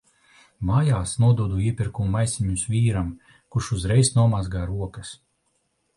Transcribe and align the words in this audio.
Mājās 0.69 1.11
nododu 1.23 1.59
iepirkumu 1.65 2.11
maisiņus 2.15 2.63
vīram, 2.71 3.11
kurš 3.57 3.69
uzreiz 3.77 4.11
nomazgā 4.17 4.65
rokas. 4.73 5.17